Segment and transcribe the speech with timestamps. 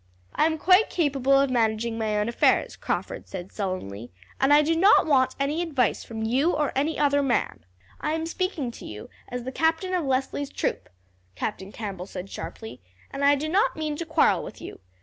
[0.33, 4.75] "I am quite capable of managing my own affairs," Crawford said sullenly, "and I do
[4.75, 7.67] not want any advice from you or any other man."
[7.99, 10.89] "I am speaking to you as the captain of Leslie's troop,"
[11.35, 14.79] Captain Campbell said sharply, "and I do not mean to quarrel with you.